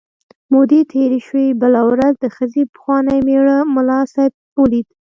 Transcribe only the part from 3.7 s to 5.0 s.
ملا صاحب ولید.